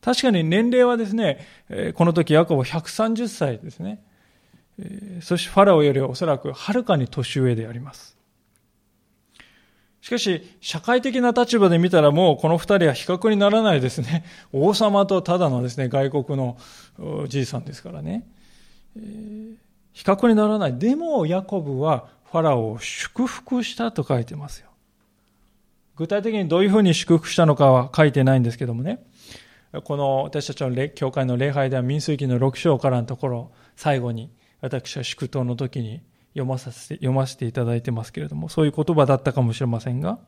[0.00, 1.46] 確かに年齢はですね、
[1.94, 4.02] この時ヤコブ130歳ですね。
[5.20, 8.17] そしてファラオよりおそらくはるかに年上であります。
[10.00, 14.24] しかし、社会的な立場で見たらもうこの二人は比較にならないですね。
[14.52, 16.56] 王様とただのですね、外国の
[17.28, 18.26] じいさんですからね。
[19.92, 20.78] 比較にならない。
[20.78, 24.68] でも、ヤコブはファラオを祝福したと書いてますよ。
[25.96, 29.04] 具体的にどういうふうに祝福したのかは書いてないんですけどもね。
[29.84, 34.30] この私たちの教会の礼拝では民数記の6章からのところ、最後に
[34.60, 36.00] 私は祝祷の時に
[36.32, 40.18] 読まさせて、読ませていただいてますけれども、そういう言葉だったかもしれませんが、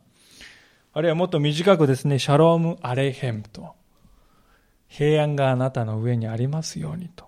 [0.93, 3.75] あるいはもっと短くですね、シャローム・アレヘムと、
[4.89, 7.27] 平安があなたの上にありますようにと、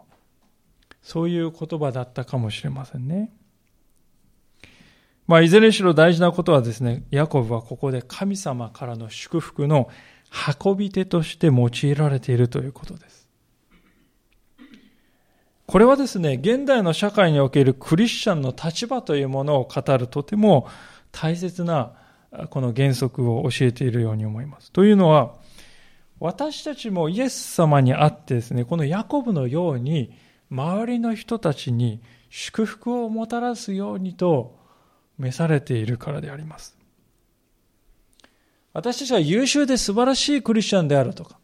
[1.00, 3.32] そういう言葉だったかもしれませんね。
[5.28, 9.88] まあ、いずれにしろ大事なことはですね、ヤコブはここで神様からの祝福の
[10.62, 13.21] 運び手として用いられているということです。
[15.66, 20.68] これはですね、現代の社会におけるクリスチャンの立場というものを語るとても
[21.12, 21.92] 大切な
[22.50, 24.72] この原則を教えているように思います。
[24.72, 25.34] というのは、
[26.18, 30.12] 私たちもイエス様にあってですね、このヤコブのように
[30.50, 34.56] 周りの人たちに祝福をもたらすようにと
[35.18, 36.76] 召されているからであります。
[38.72, 41.38] 私たちは優秀で素晴らしいクリスチャンであるとか、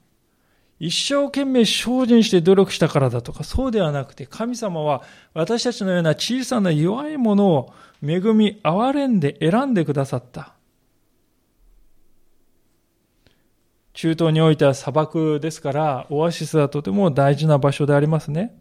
[0.80, 5.02] 一生懸命精進して努力したからだとか、そうではなくて、神様は
[5.34, 10.54] 私たちのような小さな弱いものを恵み、憐れんで選んでくださった。
[13.92, 18.56] 中東においては砂漠ですから、オアシスはとても大事な場所でありますね。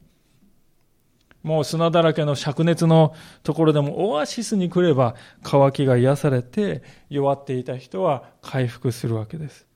[1.43, 9.66] もう砂だらけの灼熱のところでもオアシスに来れば渇きが癒されて弱っていた人は回復するわけです。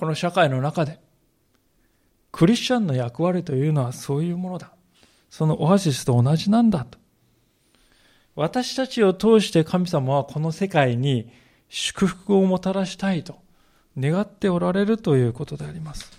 [0.00, 0.98] この社会の中で、
[2.32, 4.72] クリスチャンの役割というのはそういうものだ。
[5.28, 6.98] そのオアシスと同じなんだと。
[8.34, 11.30] 私たちを通して神様はこの世界に
[11.68, 13.42] 祝福をもたらしたいと
[13.98, 16.10] 願っておられるということであります。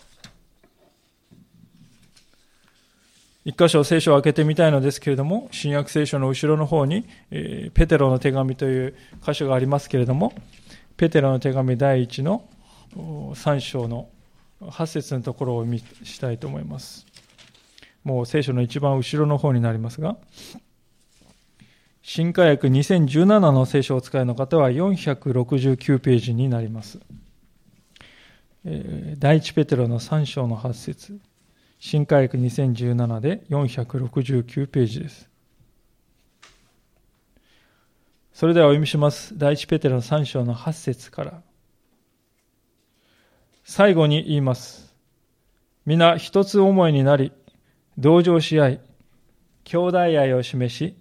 [3.44, 10.36] 一箇所聖書を開けてみたいのですけれども、新約聖書の後ろの方に、え、ペテロの手紙という箇所がありますけれども、
[10.98, 12.48] ペテロの手紙第一の
[12.96, 14.10] 3章の
[14.62, 17.06] 8節のところを見したいと思います。
[18.04, 20.18] もう聖書の一番後ろの方になりますが、
[22.04, 27.00] 新科学2017の聖書をお使いの方は469ページになります。
[29.18, 31.20] 第一ペテロの3章の8節
[31.80, 35.30] 新科学2017で469ページです。
[38.34, 39.38] それではお読みします。
[39.38, 41.42] 第一ペテロの3章の8節から
[43.74, 44.94] 最後に言います。
[45.86, 47.32] 皆一つ思いになり、
[47.98, 48.82] 同情し合い、
[49.64, 50.98] 兄弟愛を示し、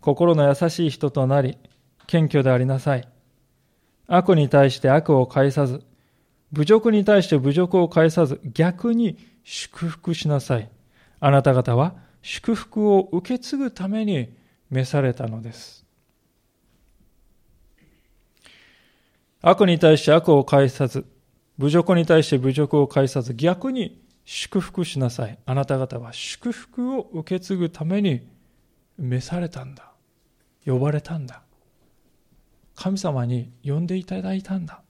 [0.00, 1.58] 心の優しい人となり、
[2.06, 3.06] 謙虚でありなさい。
[4.06, 5.84] 悪に対して悪を返さず、
[6.54, 10.70] 侮辱に対して侮辱を返さず、逆に祝福しなさい。
[11.20, 14.34] あなた方は祝福を受け継ぐために
[14.70, 15.84] 召されたのです。
[19.42, 21.04] 悪に対して悪を返さず、
[21.58, 25.38] 侮辱に対して侮辱を返さず逆に祝福しなさい。
[25.46, 28.26] あなた方は祝福を受け継ぐために
[28.98, 29.92] 召されたんだ。
[30.64, 31.42] 呼ばれたんだ。
[32.74, 34.80] 神様に呼んでいただいたんだ。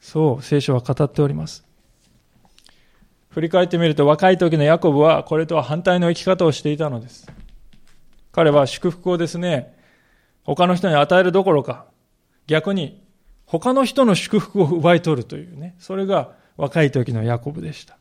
[0.00, 1.64] そう聖書は語っております。
[3.30, 7.26] 振り返ってみると若い時のヤコブはこれとは反対の生き方をしていたのです。
[8.30, 9.78] 彼は祝福をですね、
[10.44, 11.86] 他の人に与えるどころか、
[12.46, 13.01] 逆に
[13.58, 17.98] 他の人の祝福を奪い取るというね、それが若い時のヤコブでした。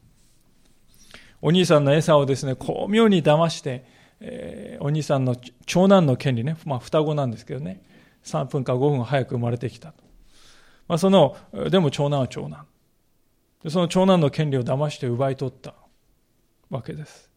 [1.41, 3.85] お兄さんの餌をですね、巧妙に騙して、
[4.21, 5.35] えー、お兄さんの
[5.65, 7.83] 長男の権利ね、まあ双子なんですけどね、
[8.23, 10.03] 3分か5分早く生まれてきたと。
[10.87, 11.35] まあその、
[11.69, 12.65] でも長男は長男。
[13.67, 15.75] その長男の権利を騙して奪い取った
[16.69, 17.29] わけです。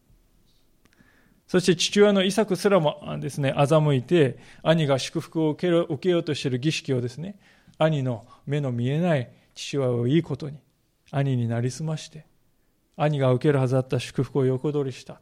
[1.47, 7.37] そして父親のイサクすらもですね、欺いて、兄が祝福を受け受けようとしている儀式をですね、
[7.77, 10.59] 兄の目の見えない父親をいいことに
[11.11, 12.25] 兄になりすまして
[12.97, 15.19] 兄が受けるはずだった祝福を横取りした。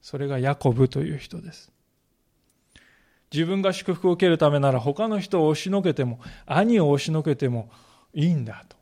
[0.00, 1.72] それがヤコブという人です。
[3.32, 7.68] 自分が祝福を受けるためなら他の人を押しのけても兄を押しのけても
[8.14, 8.76] いいんだと。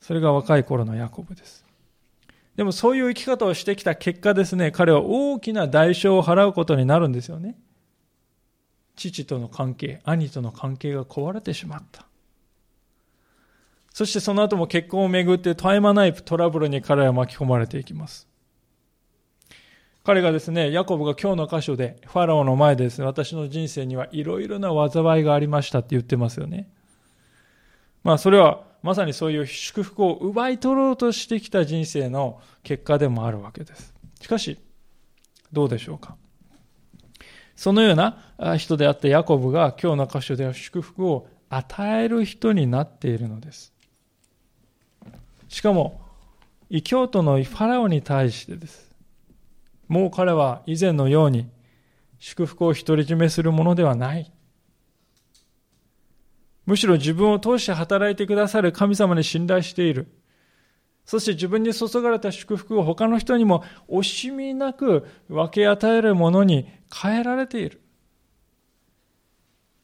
[0.00, 1.64] それが若い頃のヤコブです。
[2.54, 7.58] でもそういう生き方をしてきた結果ですね彼は大きな代償を払うことになるんですよね。
[8.96, 12.06] 父との関係兄との関係が壊れてしまった
[13.96, 18.28] そしてその後も結婚をめぐって絶え間ないトラブルに彼は巻き込まれていきます。
[20.04, 26.70] 彼がですね、ヤコブが今日の箇所で、ファラオの前でですね、私の人生にはいろいろな災いがありましたって言ってますよね。
[28.04, 33.94] まあそれはまさにそういう祝福を奪い取ろうとしてきた人生の結果でもあるわけです。
[34.20, 34.58] しかし、
[35.52, 36.16] どうでしょうか？
[37.56, 43.72] そのような人であったヤコブが今日の箇所では祝福を与える人になっているのです。
[45.48, 46.00] しかも、
[46.68, 48.92] 異教徒のファラオに対してです。
[49.88, 51.48] もう彼は以前のように
[52.18, 54.30] 祝福を独り占めするものではない。
[56.66, 60.08] むしろ自分を通して働いてくださる神様に信頼している。
[61.06, 67.80] そして自分に注がれた祝福を他の人にも惜しみなく分け与えるものに変えられている。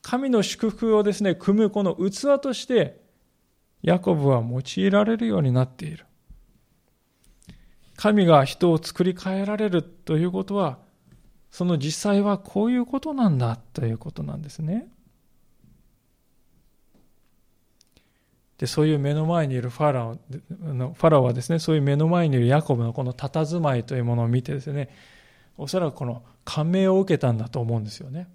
[0.02, 3.00] 神の祝福をですね、組むこの器として
[3.82, 6.06] ヤコブは用いられるようになっている。
[7.96, 10.78] 神が人を作り変えられるということは、
[11.52, 14.88] その実際はこういうことなんだということなんですね。
[18.62, 24.88] でそういう目の前にいるファラオファラオはですねそういう目の前にいるヤコブのこの佇まいというものを見てですね
[25.58, 28.28] おそらくこの感銘を受けたんだと思うんですよね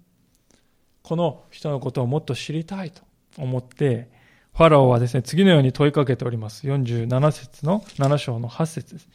[1.02, 3.00] この人のことをもっと知りたいと
[3.38, 4.10] 思って
[4.54, 6.66] ファラオはですね、次のように問いかけております。
[6.66, 9.08] 47節の7章の8節です。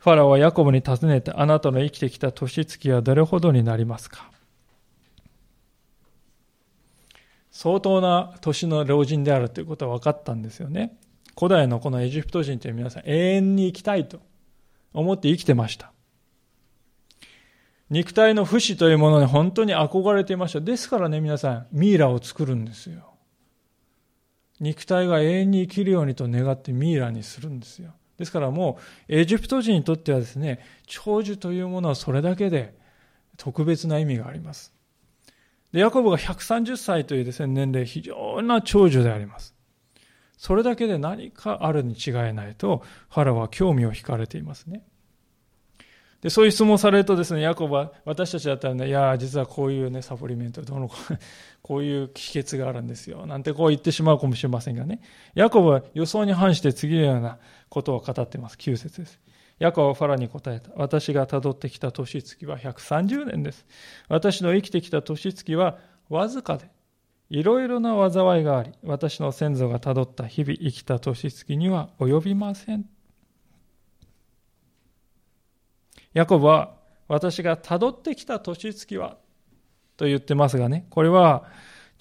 [0.00, 4.28] ファラオはヤコブに尋ねて、あなたの生きてきた年月はどれほどになりますか？
[7.58, 10.96] 相当な年の老人であるということは分かったんですよね。
[11.36, 14.20] 古代のこのエジプト人という皆さん、永遠に生きたいと
[14.94, 15.90] 思って生きてました。
[17.90, 20.60] 肉体の不死というものに本当に憧れていました。
[20.60, 23.14] ですからね、皆さん、ミイラを作るんですよ。
[24.60, 27.92] 肉体が永遠に生きるようにと願ってミイラにするんですよ。
[28.18, 28.78] ですからも
[29.08, 32.78] う、エジプト人にとってはですね、長寿というものはそれだけで
[33.36, 34.77] 特別な意味があります。
[35.72, 39.54] で、ヤコブが130歳というですね、年齢、非常な長寿であります。
[40.36, 44.82] それだけで何かあるに違いないと、ファラは興味を惹かれていますね。
[46.20, 50.90] で、そういう質問をされるとですね、ヤコブは、私たちだったらね、いや、実はこういうね、サプリメント、どの、
[51.62, 53.26] こういう秘訣があるんですよ。
[53.26, 55.00] なんてこう言ってしまうかもしれませんがね。
[55.34, 57.38] ヤコブは予想に反して次のような
[57.68, 58.56] ことを語っています。
[58.56, 59.20] 9節です。
[59.58, 60.70] ヤコブはファラに答えた。
[60.76, 63.66] 私が辿ってきた年月は130年です。
[64.08, 65.78] 私の生きてきた年月は
[66.08, 66.70] わずかで、
[67.30, 72.88] いろいろな災いがあり、私の先祖が辿った日々生きた年月には及びません。
[76.14, 76.74] ヤコブは
[77.08, 79.18] 私が辿ってきた年月は
[79.96, 81.44] と言ってますがね、これは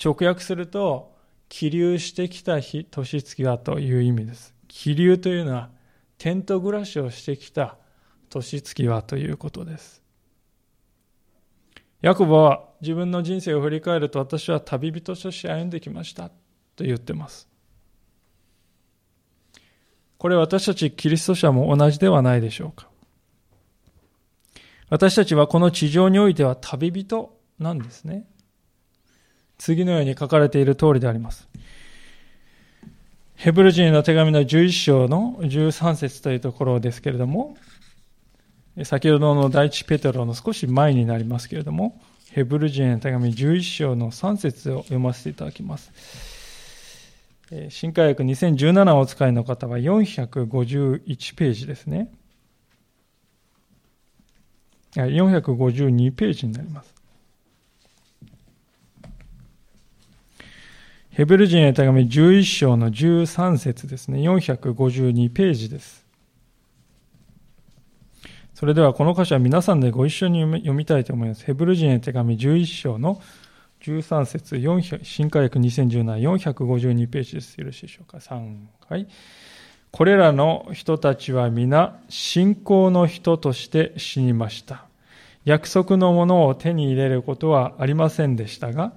[0.03, 1.15] 直訳すると、
[1.49, 4.53] 気流してきた日、年月はという意味です。
[4.67, 5.69] 気流というのは、
[6.17, 7.77] テント暮らしをしてきた
[8.29, 10.01] 年月はということです。
[12.01, 16.29] ヤコブは自分の人生を振り返ると私は旅人として歩んできました
[16.75, 17.47] と言ってます。
[20.17, 22.87] これ私たちキリスト者も同じではないでしょうか。
[24.89, 28.25] 私たちはこの地上においては旅人なんですね。
[29.57, 31.49] 次のように書かれている通りであります。
[33.37, 37.55] ヘブル人への手紙の11章の13節というところですけれども、
[38.83, 45.91] 先ほどの第一ペテロの少し前になりますけれども、ヘブル人への手紙11章の3節を読ませていただきます。
[47.69, 52.11] 新海訳2017お使いの方は451ページですね。
[54.95, 56.96] 452ページになります。
[61.17, 64.19] ヘブル人へ手紙11章の13節ですね。
[64.19, 66.05] 452ページです。
[68.53, 71.43] それではこの箇所は皆さんでご一緒に読みたいと思います。
[71.43, 73.19] ヘブル人へ手紙11章の
[73.81, 74.61] 13節
[75.01, 77.55] 新科学2017、452ページです。
[77.57, 78.19] よろしいでしょうか。
[78.19, 78.55] 3、
[78.87, 79.07] はい。
[79.89, 84.85] これらの人たちは皆信仰の人として死にました。
[85.45, 88.93] 約束のものを手に入れることはありませんでしたが、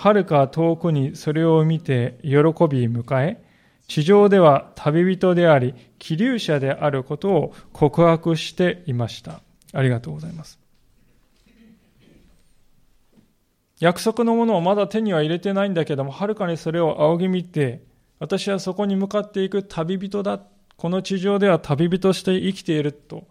[0.00, 3.44] 遥か遠くにそれを見て喜び迎え、
[3.86, 9.42] 地上では旅人であり、気流者であることを告白していました。
[9.74, 10.58] ありがとうございます。
[13.78, 17.82] 約束のものをまだ手には入れてないんだけども、はるかにそれを仰ぎ見て、
[18.18, 20.40] 私はそこに向かっていく旅人だ。
[20.78, 23.26] この地上では旅人として生きていると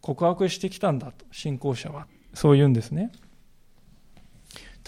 [0.00, 2.06] 告白してきたんだと、信仰者は。
[2.34, 3.10] そう言うんですね。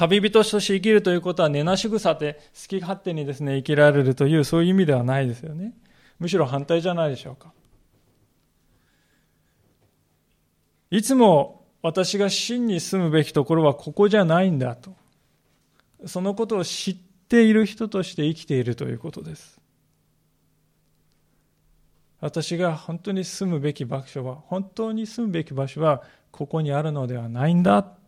[0.03, 5.75] 旅人として生きるということは根なし草で好き勝手にですね、生きられるというそういう意味ではないですよね。
[6.19, 7.53] むしろ反対じゃないでしょうか。
[10.91, 14.97] いつも私が真に住むべきところはここじゃないんだと。
[16.07, 16.97] そのことを知っ
[17.29, 19.61] ている人として生きているということです。
[22.21, 28.02] 私が本当に住むべき場所は、本当に住むべき場所はここにあるのではないんだ。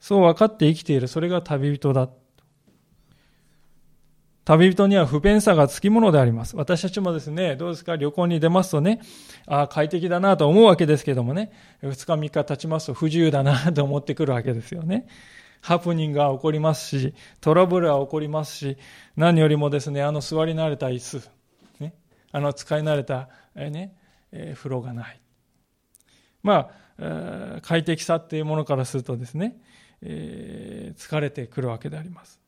[0.00, 1.08] そう分かって生きている。
[1.08, 2.08] それが旅人だ。
[4.44, 6.56] 旅人には不便さがつきものであります。
[6.56, 7.96] 私たちもですね、どうですか？
[7.96, 9.00] 旅行に出ますとね、
[9.46, 11.50] ああ、快適だなと思うわけですけどもね、
[11.82, 15.08] 2日3日経ちますと不自由だなと思ってくるわけですよね。
[15.62, 18.76] ハプニングが起こりますし、トラブルは起こりますし、
[19.16, 21.28] 何よりもですね、あの座り慣れた椅子、
[21.80, 21.94] ね、
[22.30, 23.96] あの使い慣れた、えね、
[24.30, 25.20] え風呂がない。
[26.44, 29.56] まあ、快適さっていうものからするとですね、
[30.02, 32.40] えー、疲れてくるわけであります。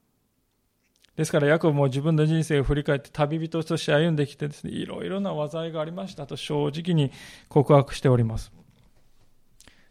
[1.17, 7.11] ですから、ヤコブも自分の人生を振り返って旅人として歩んできてですね、いろいろな災いがありましたと正直に
[7.49, 8.53] 告白しております。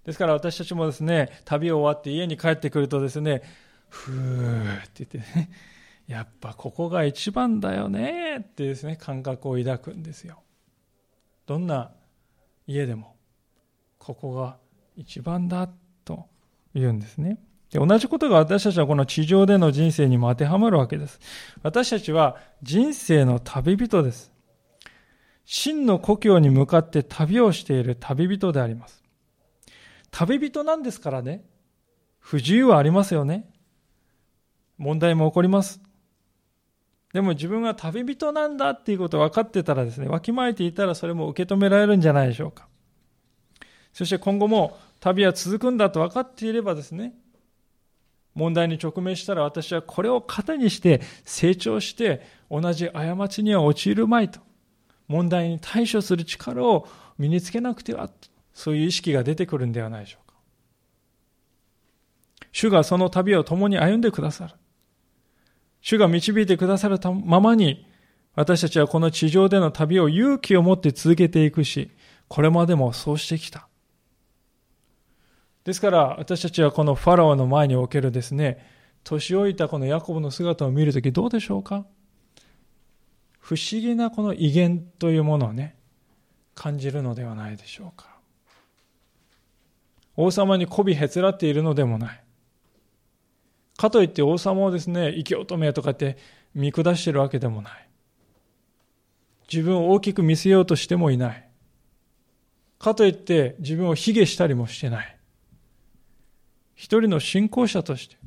[0.05, 3.41] ですから私たちもですね、旅を終わって家に帰ってくるとですね、
[3.89, 5.49] ふーって言ってね、
[6.07, 10.41] やっぱここが一番だよねってですね、感覚を抱くんですよ。
[11.45, 11.91] どんな
[12.67, 13.17] 家でも、
[13.99, 14.57] ここが
[14.95, 15.69] 一番だ
[16.05, 16.29] と
[16.73, 17.37] 言うんですね。
[17.71, 21.19] で同じことが私たちはこの地上での人生にも当てはまるわけです。
[21.63, 24.31] 私たちは人生の旅人です。
[25.43, 29.03] 真の故郷に向かって旅をしている旅人であります。
[30.11, 31.43] 旅人なんですからね、
[32.19, 33.49] 不自由はありますよね。
[34.77, 35.81] 問題も起こります。
[37.13, 42.67] でも自分が旅人なんだっていうことを分かってたらですね、わきまえていたらそれも受け止められるんじゃないでしょうか。
[43.93, 47.13] そして今後も旅は続くんだと分かっていればですね、
[48.37, 52.21] 問題に直面したら私はこれを糧にして成長して
[52.51, 54.39] 同じ過ちには陥るまいと。
[55.07, 58.11] 問題に対処する力を身につけなくては、
[58.53, 60.35] そういう意識が出てくるんではないでしょうか。
[62.51, 64.53] 主がその旅を共に歩んでくださる。
[65.81, 67.87] 主が導いてくださるままに、
[68.35, 71.89] 私たちはこの地上での旅を勇気を持って続けていくし、
[72.27, 73.67] これまでもそうしてきた。
[75.67, 78.65] ですから私たちはこのファラオの前におけるですね、
[79.03, 81.85] 年老いたこのヤコブの姿を見るときどうでしょうか？
[83.37, 85.75] 不思議なこの威厳というものをね、
[86.55, 88.07] 感じるのではないでしょうか。
[90.15, 92.23] 王様に媚びへつらっているのでもない。
[93.75, 96.17] かといって王様をですね、生き乙女とかって
[96.55, 97.89] 見下しているわけでもない。
[99.51, 101.49] 自分を大きく見せようとしてもいない。
[102.79, 105.16] かといって自分を卑下したりもしてない。
[106.77, 108.17] 一人の信仰者として、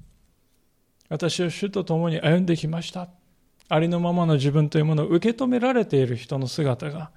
[1.08, 3.08] 私は主と共に歩んできました。
[3.68, 7.12] ありのままの自分というものを受け止められている人の姿が、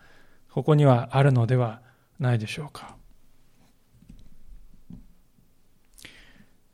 [0.51, 1.81] ここにはあるのでは
[2.19, 2.95] ないでしょうか。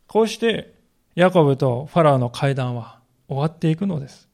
[0.08, 0.74] こうして、
[1.16, 3.00] ヤコブとファラオの会談は
[3.30, 4.28] 終わっていくのです。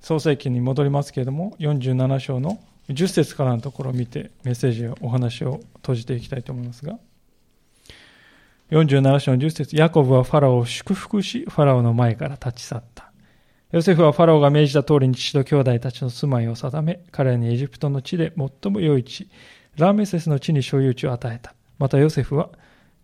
[0.00, 2.60] 創世記に戻りますけれども、47章の
[2.90, 7.00] 10節からのところを見て、メッセージを、お話を閉じていきたいと思いますが、
[8.72, 13.12] 47章の10節ヤコブはファラオを祝福し、ファラオの前から立ち去った。
[13.70, 19.28] ヨセフはファラオが命じた通りに父と兄弟たちの住まいを定め、彼らにエジプトの地で最も良い地、
[19.76, 21.54] ラーメセスの地に所有地を与えた。
[21.78, 22.48] またヨセフは、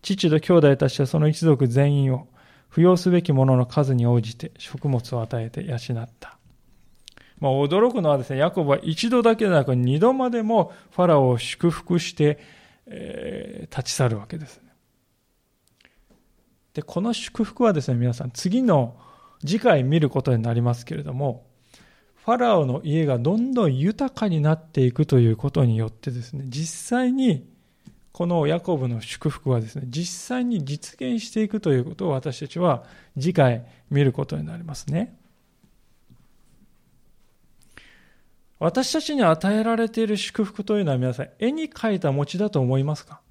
[0.01, 2.27] 父と兄弟たちはその一族全員を、
[2.73, 6.39] 扶養すべきものの数に応じて食物を与えて養った。
[7.39, 12.39] まあ、驚くのはですね、ヤコブは一度だけでなく二度までもファラオを祝福して、
[12.87, 14.67] えー、立ち去るわけです。
[16.73, 18.95] で、この祝福はですね、皆さん、次の
[19.41, 21.45] 次回見ることになりますけれども、
[22.25, 27.47] ファラオの家がどんどん豊かになっていくということによってですね、実際に
[28.11, 32.83] このヤコブの祝福はですね、実際に実現していくということを私たちは
[33.17, 35.17] 次回見ることになりますね。
[38.59, 43.21] 私たちに与えられている祝福というのは皆さん、絵に描いた餅だと思いますか？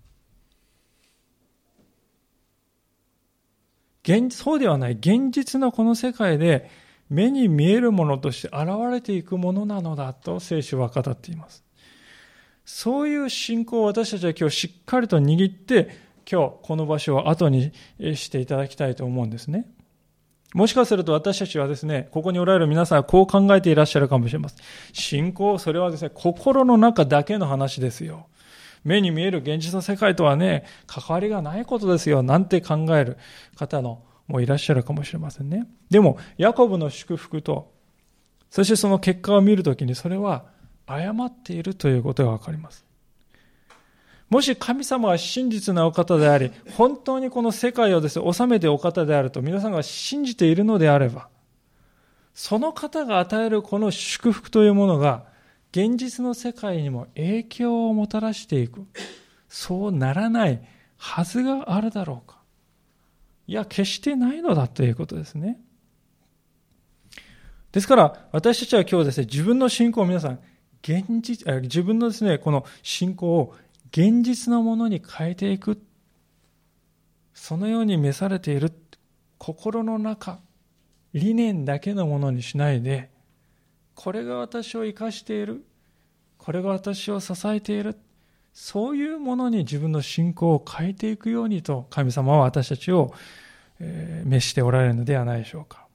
[4.08, 6.70] 現そうではない現実のこの世界で
[7.10, 11.62] 目に見えるものとして現れていくものなのだと聖書は語っています。
[12.64, 15.88] そういう信仰を私たちは今日しっかりと握って、
[16.30, 17.72] 今日この場所を後に
[18.14, 19.66] していただきたいと思うんですね。
[20.54, 24.58] もしかすると私たちはですね、ここにおられる皆さんはこう考えていらっしゃるかもしれません。
[24.94, 28.27] 信仰、それはですね、心の中だけの話ですよ。
[28.84, 33.18] 目に見える現実の世界とはね、関わりがないことですよ、なんて考える
[33.56, 35.66] 方のもいらっしゃるかもしれませんね。
[35.90, 37.72] でも、ヤコブの祝福と、
[38.50, 40.44] そしてその結果を見るときにそれは
[40.86, 42.84] 誤っているということがわかります。
[44.30, 51.28] もし神様は真実なお方であり、本当にこの世界をですね、治めてお方であると皆さんが信じているのであれば、
[52.34, 55.24] その方が与えるこの祝福というものが、
[55.70, 58.86] 現実の世界にも影響をもたらしていく。
[59.48, 60.62] そうならない
[60.96, 62.38] はずがあるだろうか。
[63.46, 65.58] いや、決してないのだということですね。
[67.72, 70.40] ですから、私たちは今日ですね、自分の信仰を皆さん、
[70.82, 73.54] 現実、自分のですね、この信仰を
[73.90, 75.82] 現実のものに変えていく。
[77.34, 78.72] そのように召されている。
[79.38, 80.40] 心の中、
[81.14, 83.10] 理念だけのものにしないで、
[83.98, 85.64] これが私を生かしている。
[86.36, 87.96] これが私を支えている。
[88.52, 93.12] そういうものに自分の信仰を変えていくようにと神様は私たちを、
[93.80, 95.88] 召しておられるのではないでしょうか。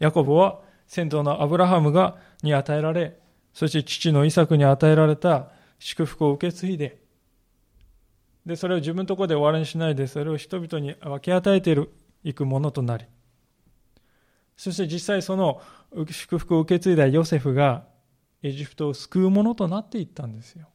[0.00, 3.20] ヤコブは先頭のアブラハムがに与えられ、
[3.52, 6.98] そして父のイサクに与えられた祝福を受け継いで、
[8.44, 11.92] で、それを自分のところで終わりにしないで、それを人々に分け与えている、
[12.24, 13.04] いくものとなり、
[14.56, 15.60] そして実際その
[16.10, 17.86] 祝福を受け継いだヨセフが
[18.42, 20.68] エジプトを救うものとなっていったんですよ。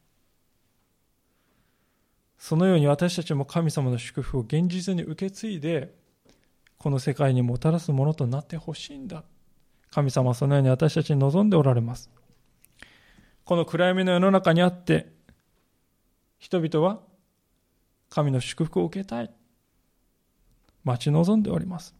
[2.38, 5.94] そのように私たちも神様の祝福を現実に受け継いで、
[6.78, 9.24] この世界にもたらすものとなってほしいんだ。
[9.92, 12.10] 神様はそのように私たちに望んでおられます。
[13.44, 15.12] この暗闇の世の中にあって、
[16.38, 17.02] 人々は
[18.10, 19.32] 神の祝福を受けたい。
[20.86, 21.99] 待ち望んでおります。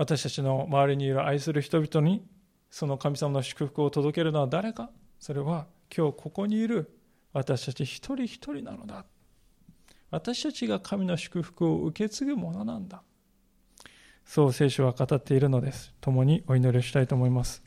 [0.00, 2.24] 私たちの周りにいる愛する人々に
[2.70, 4.88] その神様の祝福を届けるのは誰か？
[5.18, 6.98] それは今日ここにいる
[7.34, 9.04] 私たち一人一人なのだ。
[10.10, 13.02] 私たちが神の祝福を受け継ぐものなんだ。
[14.24, 15.92] そう聖書は語っているのです。
[16.00, 17.62] 共にお祈りしたいと思います。